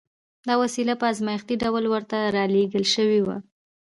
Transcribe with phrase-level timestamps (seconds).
[0.47, 3.37] دا وسیله په ازمایښتي ډول ورته را لېږل شوې وه